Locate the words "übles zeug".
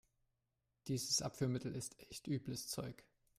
2.25-3.05